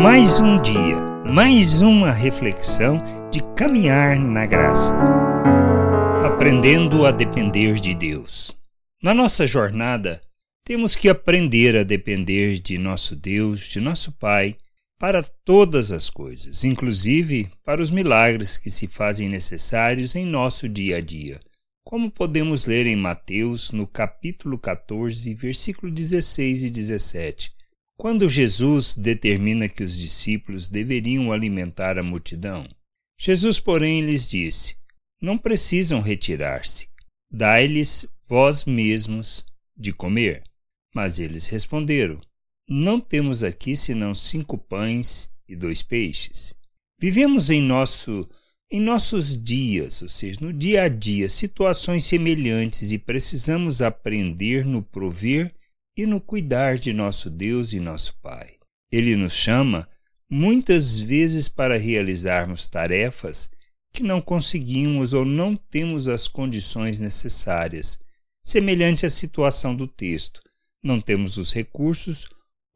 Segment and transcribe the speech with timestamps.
[0.00, 0.96] Mais um dia,
[1.26, 2.98] mais uma reflexão
[3.32, 4.94] de caminhar na graça.
[6.24, 8.56] Aprendendo a depender de Deus.
[9.02, 10.20] Na nossa jornada,
[10.64, 14.56] temos que aprender a depender de nosso Deus, de nosso Pai,
[15.00, 20.98] para todas as coisas, inclusive para os milagres que se fazem necessários em nosso dia
[20.98, 21.40] a dia,
[21.82, 27.57] como podemos ler em Mateus, no capítulo 14, versículo 16 e 17,
[27.98, 32.66] quando Jesus determina que os discípulos deveriam alimentar a multidão.
[33.20, 34.76] Jesus, porém, lhes disse:
[35.20, 36.88] Não precisam retirar-se,
[37.30, 39.44] dai-lhes vós mesmos
[39.76, 40.42] de comer.
[40.94, 42.20] Mas eles responderam:
[42.70, 46.54] não temos aqui senão cinco pães e dois peixes.
[47.00, 48.28] Vivemos em nosso
[48.70, 54.82] em nossos dias, ou seja, no dia a dia, situações semelhantes e precisamos aprender no
[54.82, 55.54] prover
[55.98, 58.54] e no cuidar de nosso Deus e nosso Pai.
[58.90, 59.88] Ele nos chama
[60.30, 63.50] muitas vezes para realizarmos tarefas
[63.92, 67.98] que não conseguimos ou não temos as condições necessárias,
[68.40, 70.40] semelhante à situação do texto.
[70.80, 72.26] Não temos os recursos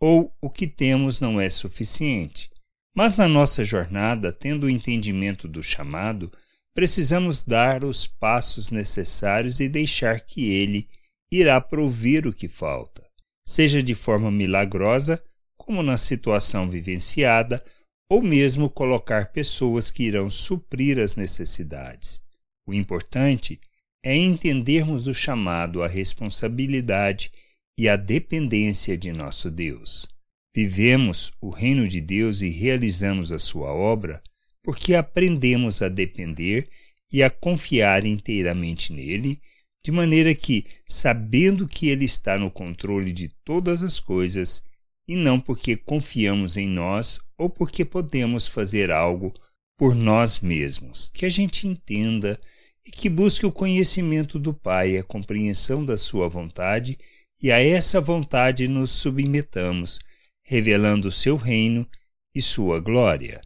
[0.00, 2.50] ou o que temos não é suficiente.
[2.92, 6.32] Mas na nossa jornada, tendo o entendimento do chamado,
[6.74, 10.88] precisamos dar os passos necessários e deixar que Ele
[11.30, 13.01] irá prover o que falta,
[13.44, 15.22] seja de forma milagrosa,
[15.56, 17.62] como na situação vivenciada,
[18.08, 22.20] ou mesmo colocar pessoas que irão suprir as necessidades.
[22.66, 23.60] O importante
[24.04, 27.30] é entendermos o chamado à responsabilidade
[27.78, 30.08] e a dependência de nosso Deus.
[30.54, 34.22] Vivemos o reino de Deus e realizamos a sua obra
[34.62, 36.68] porque aprendemos a depender
[37.12, 39.40] e a confiar inteiramente nele,
[39.84, 44.62] de maneira que, sabendo que ele está no controle de todas as coisas,
[45.06, 49.34] e não porque confiamos em nós ou porque podemos fazer algo
[49.76, 52.38] por nós mesmos, que a gente entenda
[52.86, 56.98] e que busque o conhecimento do Pai, a compreensão da sua vontade
[57.42, 59.98] e a essa vontade nos submetamos,
[60.44, 61.86] revelando o seu reino
[62.34, 63.40] e sua glória.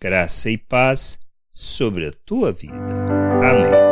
[0.00, 1.18] Graça e paz
[1.50, 2.74] sobre a tua vida.
[2.74, 3.91] Amém.